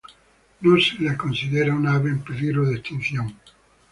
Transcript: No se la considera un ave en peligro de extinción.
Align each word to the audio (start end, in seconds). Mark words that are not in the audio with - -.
No 0.61 0.79
se 0.79 0.99
la 1.03 1.15
considera 1.15 1.75
un 1.75 1.87
ave 1.87 2.09
en 2.09 2.23
peligro 2.23 2.65
de 2.65 2.73
extinción. 2.77 3.35